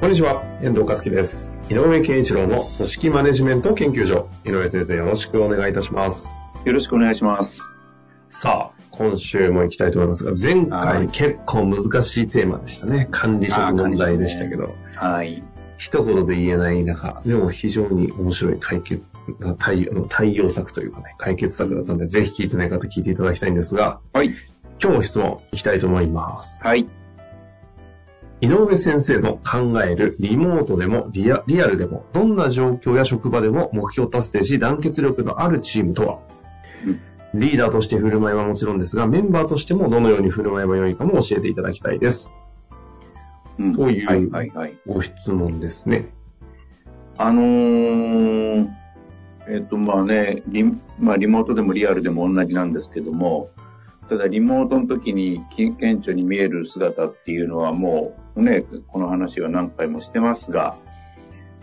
[0.00, 1.50] こんにちは、遠藤和樹です。
[1.68, 4.30] 井上健一郎の組織マネジメント研究所。
[4.46, 6.32] 井上先生、よろしくお願いいたします。
[6.64, 7.60] よろしくお願いします。
[8.30, 13.08] さあ、今週も行きたいと思いますが、前は回い結構難しいテーマでしたね。
[13.10, 15.44] 管理職問題でしたけど、はい。
[15.76, 19.02] 一言で言えない中、でも非常に面白い解決、
[19.58, 24.34] 対応対応策というかね、解決策だったので、ぜひ聞いてない方聞いていただきたいんですが、はい。
[24.82, 26.64] 今日も質問いきたいと思います。
[26.64, 26.88] はい。
[28.40, 36.18] 井上先生の考えるリモートでもリアリアルでもどんな状況や職場でも目標達成し団結力のあるチームとは、
[36.86, 37.00] うん
[37.32, 42.36] リーダーとして振る舞いはもちろんですがメンバーとしてもどのように振る舞えばよいかも教えていただきたいです。
[43.58, 44.76] うんというはい、はい、はい。
[44.86, 46.08] ご質問ですね。
[47.18, 48.68] あのー、
[49.48, 50.64] えっと、まあね、リ
[50.98, 53.50] まあ、リモートでもリアルでも同じなんですけども、
[54.08, 60.76] ただリモートの時にき顕著に見える姿っていうのはもうね、この話は何回もしてますが、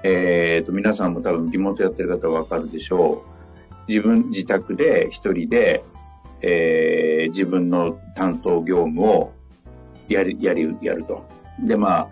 [0.03, 3.77] えっと、皆さんも多分リモートやってる方はわかるでしょう。
[3.87, 5.83] 自分、自宅で一人で、
[6.41, 9.33] えー自分の担当業務を
[10.07, 11.27] やる、やる、やると。
[11.59, 12.09] で、まあ、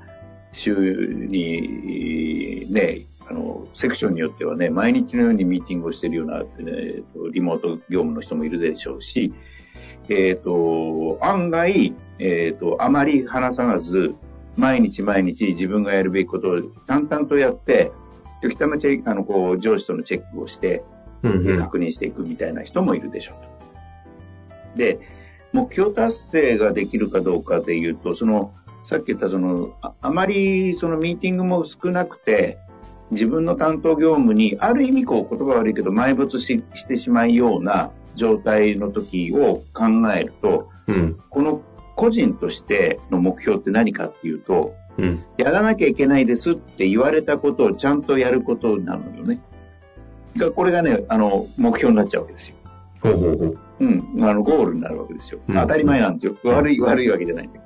[0.52, 9.34] 週に、ね、あの、セクションによってはね、毎日のようにミーティングをしているような、えーとリモート業務の人もいるでしょうし、
[10.10, 14.16] えっ、と、案外、えっ、と、あまり話さず、
[14.58, 17.92] 毎日毎日自分がやるべきことを淡々とやって、
[18.42, 20.84] 時たまチェあの、こう、上司とのチェックをして、
[21.24, 21.60] うんうん。
[21.60, 23.36] 確認していくみたいな人もいるでしょう
[24.74, 24.78] と。
[24.78, 25.00] で、
[25.54, 32.60] 目標達成ができるかどうかで言うと、その、さっき言ったその、ああまりそのミーティングも少なくて、
[33.12, 41.20] 自分の担当業務に、ある意味こう言葉悪いけど埋没ししてしまうような状態の時を考えると、うん。
[41.30, 41.62] この
[41.96, 45.24] 個人としての目標って何かっていうと、うん。
[45.38, 49.42] やらなきゃいけないですって言われたことをちゃんとやることなのよね。
[50.38, 52.56] がこれがね、あの、目標になっちゃうわけですよ。
[53.02, 53.58] ほうほうほう。
[53.82, 55.40] うん、あの、ゴールになるわけですよ。
[55.48, 56.36] うん当たり前なんですよ。
[56.44, 57.60] 悪い、悪いわけじゃないんだ。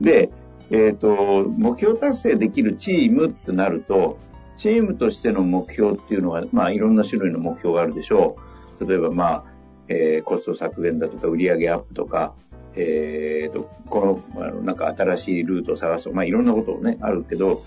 [0.00, 0.30] で、
[0.70, 4.18] えっ、と、目標達成できるチームってなると、
[4.56, 8.36] チームとしての目標っていうのは、まあ、いろんな種類の目標があるでしょ
[8.80, 8.86] う。
[8.86, 9.44] 例えば、まあ、
[9.88, 12.34] えーコスト削減だとか、売上アップとか、
[12.76, 17.62] えーと、この、あの、なんか新しいルートを探すまあ、いろんなことをね、あるけど、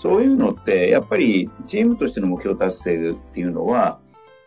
[0.00, 3.98] そういうのって、やっぱり、チームとしての目標達成っていうのは、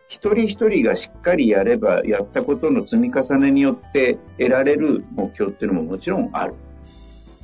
[0.07, 6.53] 一人一人がしっかりやれば、やったことの積み重ねによって得られる目標っていうのももちろんある。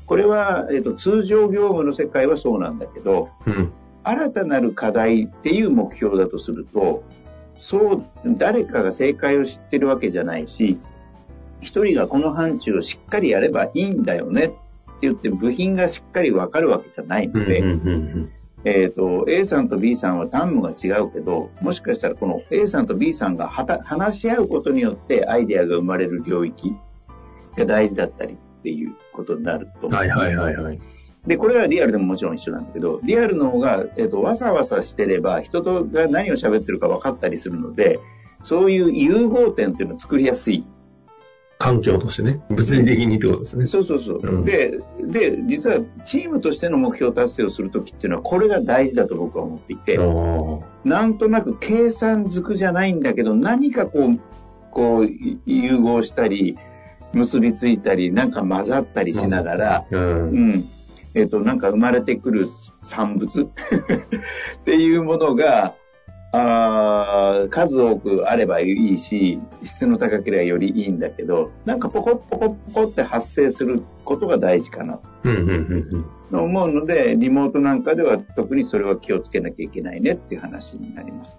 [0.05, 3.71] これは、えっと、通常業務の世界はそうなんだけど、うん。
[4.03, 7.03] 新たなる課題っていう目標だとすると、
[7.57, 10.77] そう、誰かが正解を知ってるわけじゃないし、
[11.63, 14.55] 一人がこの範疇をしっかりやればいいんだよねって
[15.01, 18.31] 言って部品がしっかりわかるわけじゃないので、うんうんうん
[18.65, 26.73] えっ、と、A さんと B さんは単務が違うけど、もしかしたらこの A さんと B さんがはた話し合うことによってアイデアが生まれる領域
[27.57, 29.99] が大事だったりっていうことになると思う。
[29.99, 30.79] はいはいはいはい。
[31.27, 37.99] で、これはリアルでももちろん一緒なんだけど、リアルの方が、えっ、と、わさわさしてれば人とが何を喋ってるか分かったりするので、
[38.43, 40.65] そういう融合点っていうのを作りやすい。
[41.63, 43.67] 環境としてね、物理的にってことですね。
[43.67, 44.19] そうそうそう。
[44.21, 49.97] うんで、で、実はチームとしての目標達成をするときっていうのは、これが大事だと僕は思っていて、
[50.83, 54.19] なんとなく計算づくじゃないんだけど、何かこう、
[54.71, 56.57] こう、い融合したり、
[57.13, 60.37] 結びついたり、なんか混ざったりしながら、うんう。
[60.57, 60.63] ん。
[61.13, 62.49] えっ、と、なんか生まれてくる
[62.81, 63.47] 産物 っ
[64.65, 65.75] ていうものが、
[66.35, 74.99] あー数多くあればいいし、質の高ければよりいいんだけど、なんかポコッポコッポコって発生することが大事かな。
[76.31, 81.37] と思うので、リモートなんかでは特にそれは気をつけなきゃいけないねっていう話になります。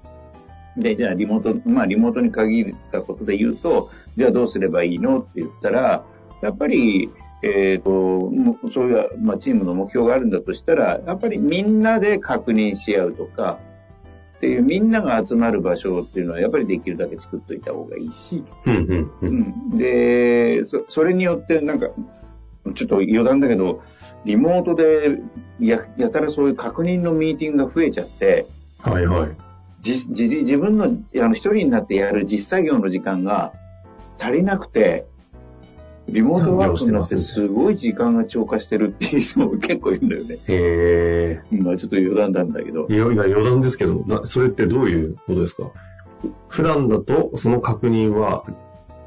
[0.76, 6.04] で、じゃあリモート、まあリモートに限ったことで言うと、じゃあどうすればいいのって言ったら、
[6.40, 7.10] やっぱり、
[7.42, 13.58] えっ、と、もうそういう、まあチームの目標があるんだとしたら、やっぱりみんなで確認し合うとか、
[14.44, 19.10] っていうみんなが集まる場所っていうのはやっぱりできるだけ作っといた方がいいし、うんうんう。
[19.22, 19.38] うん
[19.74, 21.88] ん、でそ、それによってなんか、
[22.74, 23.82] ちょっと余談だけど、
[24.26, 25.22] リモートで
[25.60, 28.46] ややたらそういう確認のミーティングが増えちゃって、
[28.82, 29.30] はいはい。
[29.80, 30.88] じじ自分のあ
[31.28, 33.54] の一人になってやる実作業の時間が
[34.18, 35.06] 足りなくて、
[36.08, 40.38] リモートワークになってすごい時間が超過してるっていう人も結構いるんだよね。
[40.48, 42.94] へまあちょっと余談なんだけどえ。。
[42.94, 45.70] いや、いや余談ですけど、なそれってどういうことですか？
[46.48, 48.44] 普段だと、その確認は、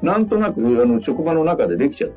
[0.02, 2.16] なんとなく、あの、職場の中でできちゃって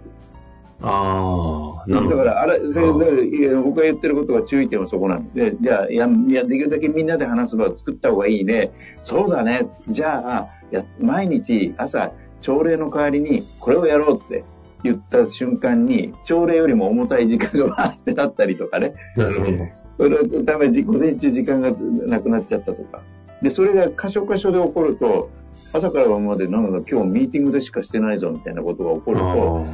[0.83, 2.09] ああ、なる。
[2.09, 2.23] るほど。
[2.23, 8.71] だから、あれ、そ僕が言ってることは注意点はそこなんで、じゃあ、いや、いやできるだけみんなで話す場を作った方がいいね。
[9.03, 9.67] そうだね。
[9.87, 12.11] じゃあ、や毎日朝、
[12.41, 14.43] 朝礼の代わりに、これをやろうって
[14.83, 18.93] 言った瞬間に、朝礼よりも重たい時間がわーってなったりとかね。
[19.15, 19.81] なるほど。
[19.97, 23.01] それのために午前中時間がなくなっちゃったとか。
[23.41, 25.29] で、それが箇所箇所で起こると、
[25.73, 29.65] 朝から晩までなんか今日ミーティングでしかしてないぞみたいなことが起こると、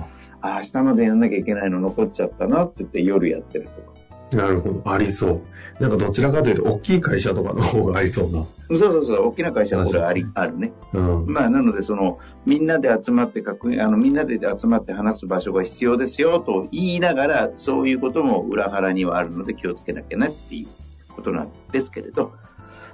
[0.41, 3.96] あああ、明日までやんなきゃいけないの残っちゃったなって言って夜やってるとか。
[4.31, 4.81] あ、なるほど。
[4.85, 5.41] ありそ
[5.79, 5.81] う。
[5.81, 8.45] なんかどちらかというと、大きい会社とかの方がありそうな。
[8.69, 10.73] そうそうそう、大きな会社はこれあり、あるね。
[10.93, 11.25] うん。
[11.27, 22.33] まあ、なので、その、みんなで集まってあの、みんなで集まって話す場所が必要ですよと言いながら、そういうことも裏腹にはあるので気をつけなきゃねっていうことなんですけれど、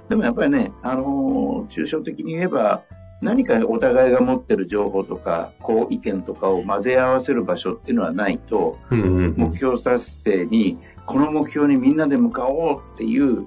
[0.08, 2.82] でもやっぱりね、あのー抽象的に言えば、
[3.24, 13.46] 何かお互いが持ってる情報とか、こう意見とかを混ぜ合わせる場所っていうのはないと、うんうんうん目標達成に、この目標にみんなで向かおうっていう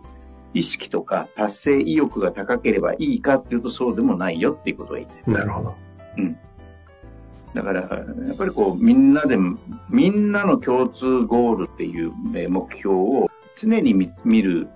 [0.53, 5.33] 意識とか達成意欲が高ければいいかっていうとそうでもないよっていうことが言ってる。
[5.33, 5.75] なるほど。
[7.53, 7.87] だから、や
[8.33, 9.37] っぱりこう、みんなで、
[9.89, 14.67] みんなの共通ゴールっていうえー目標を常に見見る、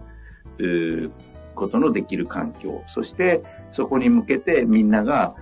[1.61, 2.83] ことのできる環境。
[2.87, 5.35] そして、そこに向けてみんなが、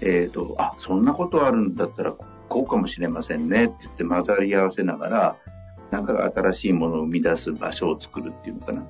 [0.00, 2.14] えっ、と、あ、そんなことあるんだったら、
[2.48, 5.36] こうかもしれませんねって言って混ざり合わせながら、
[5.90, 8.86] なんか新しいものを生み出す場所を作るっていうのかな。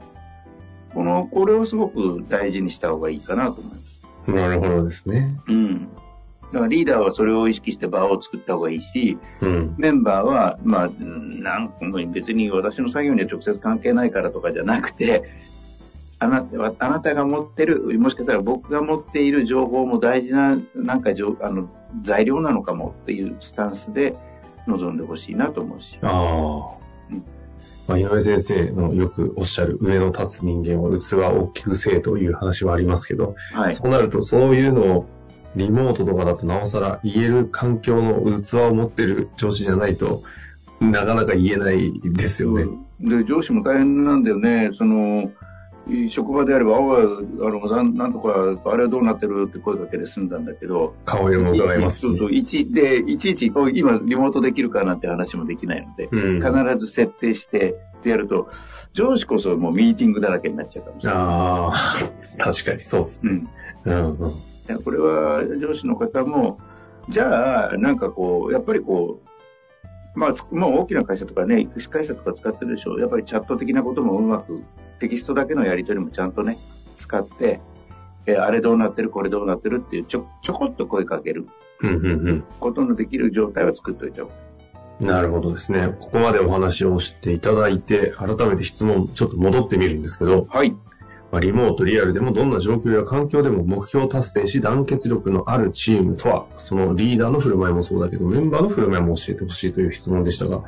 [0.95, 4.01] この、これをすごく大事にした方がいいかなと思います。
[4.31, 5.39] なるほどですね。
[5.49, 5.89] うん。
[6.53, 9.75] だからリーダーはそれを意識して場を作った方がいいし、うん。
[9.79, 11.73] メンバーは、まあ、うんなん
[12.13, 15.25] 別に私の作業には直接関係ないからとかじゃなくて、
[16.19, 21.69] あなたはあなたが持ってる、もしかしたら僕が持っている情報も大事な、なんかじょあの
[22.03, 24.17] 材料なのかもっていうスタンスで
[24.67, 25.99] 臨んでほしいなと思うし。
[26.03, 26.77] ああ。
[27.11, 27.25] うん
[27.89, 33.75] まあ、井上先生のよくおっしゃる上の立つ人間は器を大きくせえという話はありますけど、はい。
[33.75, 35.07] そうなるとそういうのを
[35.55, 40.23] リモートとかだとなおさら言える環境の器を持ってる上司じゃないと
[40.81, 42.67] なかなか言えないですよね。
[43.01, 44.71] で、上司も大変なんだよね。
[44.75, 45.31] その、
[46.09, 46.83] 職場であれば、ああ、あ
[47.51, 56.41] の、なんとか、あれはどうなってるって声かけで済んだんだけど、顔色も伺いますし、そうそう、いち、で、いちいち、今、リモートできるかなんて話もできないので、うん。
[56.41, 58.49] 必ず設定して、でやると、
[58.93, 61.23] 上司こそもうミーティングだらけになっちゃうかもしれない。
[61.23, 61.95] ああ、
[62.39, 63.47] 確かにそうですね。
[63.85, 64.19] うん。
[64.21, 64.33] うん
[64.83, 66.59] これは上司の方も、
[67.09, 69.26] じゃあ、なんかこう、やっぱりこう、
[70.17, 73.01] まあ、つもう大きな会社とかね、育児会社とか使ってるでしょう。
[73.01, 74.63] やっぱりチャット的なこともうまく、
[74.99, 76.57] テキストだけのやり取りもちゃんとね、
[76.99, 77.61] 使って、
[78.25, 81.47] えあれどうなってる、これどうなってるっていう、ちょ、ちょこっと声かける
[81.83, 81.93] うんう
[82.33, 84.35] んことのできる状態を作っておいた方が
[85.01, 85.05] い。
[85.05, 85.95] なるほどですね。
[86.01, 90.75] ここまでお話をしていただいて、改めて質問ちょっと戻ってみるんですけど、はい。
[91.37, 100.61] まあ、リモート、リアルでもどんな状況や環境でも目標達成し団結力のあるチームとは、そのリーダーの振る舞いもそうだけど、メンバーの振る舞いも教えてほしいという質問でしたが、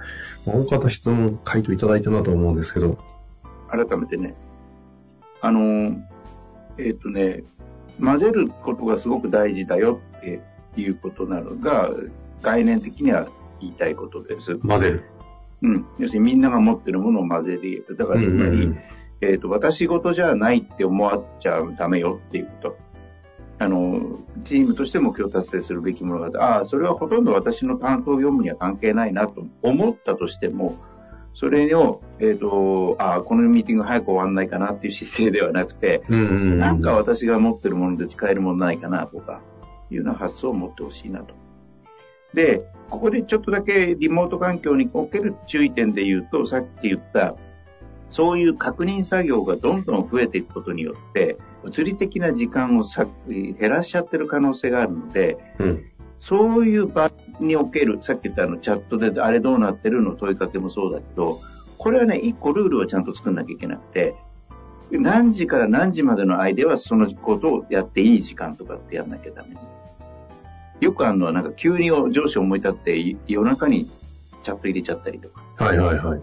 [0.45, 2.99] まあ、大方質問回答いただいたなと思うんですけど、
[3.71, 4.35] 改めてね、
[5.41, 6.03] あのー、
[6.77, 7.45] えっ、とね、
[7.99, 10.43] 混ぜることがすごく大事だよって
[10.77, 11.91] いうことなのが、
[12.43, 13.27] 概念的には
[13.63, 14.59] 言いたいことです。
[14.59, 15.05] 混ぜる。
[15.63, 15.87] うん。
[15.99, 17.97] 要するにみんなが持ってるものを混ぜる。
[17.97, 18.79] だからつまり、うんうんうん
[19.21, 22.77] えっ、と、私事じゃないって思わっちゃダメよっていうこと。
[23.61, 30.77] あの、チームとして目標達成するべきものがあって、ああ、それはほとんど私の担当業務には関係ないなと思ったとしても、
[31.35, 36.03] それを、えっ、と、ああ、このミーティング早く終わんないかなっていう姿勢ではなくて。
[36.09, 39.41] なんか私が持ってるもので使えるものないかなとか、
[39.91, 41.35] いうような発想を持ってほしいなと。
[42.35, 47.37] で、ここでちょっとだけリモート環境における注意点で言うと、さっき言った、
[48.09, 55.85] そういう確認作業がどんどん増えていくことによって、物理的な時間をさ減らしちゃってる可能性があるので、うん。
[56.19, 61.38] そういう場における、さっき言ったあのチャットであれどうなってるの問いかけもそうだけど、
[61.77, 64.15] これはね、一個ルールをちゃんと作んなきゃいけなくて、
[64.91, 69.57] 何時から何時までの間はそのことをやっていい時間とかってやんなきゃダメ。
[70.81, 73.91] よくあるのはなんか急に上司思い立って夜中に
[74.49, 75.43] チチャット入れちゃったりとか。
[75.57, 76.21] はいはいはい。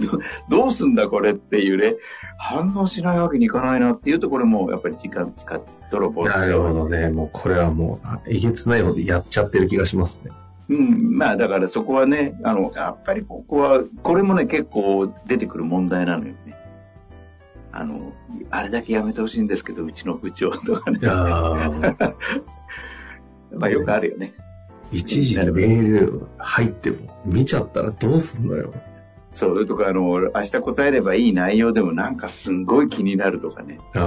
[0.00, 0.18] ど
[0.62, 1.96] どうすんだこれっていうね、
[2.38, 7.08] 反応しないわけにいかないなっていうと、これもやっぱり時間使って泥棒なるほどね。
[7.08, 10.32] もうこれはもう、えげつないほどやっちゃってる気がしますね。
[10.68, 16.56] うん、まあだからそこはね、あの、やっぱりここは、これもね、結構出てくる問題なのよね。
[17.70, 18.12] あの、
[18.50, 21.00] あれだけやめてほしいんですけど、うちの部長とかね。
[21.04, 21.70] あ
[23.52, 24.34] まあよくあるよね。
[24.94, 28.72] 一時でメール入っても見ちゃったらどうすんのよ。
[29.32, 33.78] そう、とか、あの、明日答えればいい内容でもなんかすんごい気になるとかね。
[33.94, 34.00] あ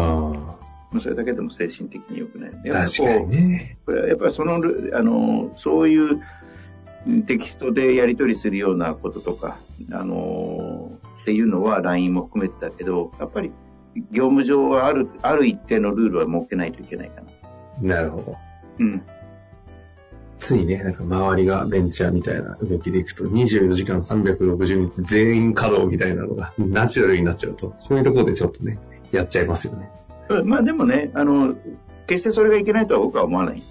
[0.90, 2.52] もうそれだけでも精神的に良くない。
[2.52, 3.78] 確かにね。
[3.86, 6.22] これはやっぱりそのル、あの、そういう
[7.06, 9.58] うんテキストでやり取りするようなこととか、
[9.92, 10.92] あの、
[11.22, 13.52] っていうのは LINE も含めてだけど、やっぱり
[14.12, 17.22] 業務上はある、ある一定のルールは設けないといけないか
[17.82, 17.96] な。
[17.96, 18.36] なるほど。
[18.80, 19.02] うん。
[20.40, 28.78] ついね、なんか周りがベンチャーみたいな動きでいくと、24時間360日全員稼働みたいなのがナチュラルになっちゃうと、こういうところでちょっとね、
[29.12, 29.90] やっちゃいますよね。
[30.44, 31.56] まあでもね、あの、
[32.06, 33.62] 決してそれがいけないとは僕は思わない。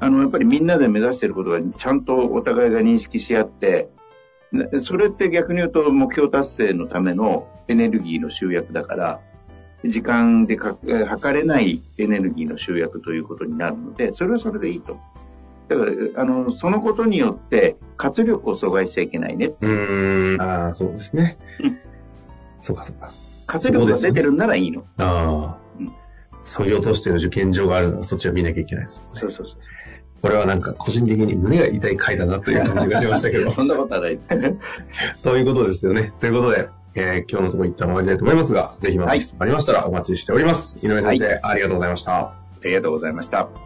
[0.00, 3.88] あの、やっぱりみんなで目指していることがちゃんとお互いが認識し合って、
[4.80, 9.20] それって逆に言うと目標達成のためのエネルギーの集約だから、
[9.84, 15.15] 時間でか測れないエネルギーの集約ということになるので、それはそれでいいと思う。
[15.68, 19.52] だから、あの、そのことによって活力を阻害しちゃいけないね。
[19.60, 20.40] うーん。
[20.40, 21.38] ああ、そうですね。
[21.60, 21.78] うん
[22.62, 23.12] そうかそうか。
[23.46, 24.84] 活力が出てるんならいいの。
[24.98, 25.58] ああ。
[25.78, 25.92] うん
[26.48, 29.06] そぎ落としてる受験場があるならそっちは見なきゃいけないです、ね。
[29.14, 29.58] そうそうそう。
[30.22, 33.50] これはなんか個人的に胸が痛い回だなという感じがしましたけど。
[33.52, 34.18] そんなことはない。
[35.22, 36.12] ということですよね。
[36.20, 40.78] ということで、えー今日のところ一旦終わりたいと思いますが、ぜひまた質問ありましたらお待ちしております。
[40.84, 42.18] 井上先生、ありがとうございました。
[42.18, 43.65] ありがとうございました。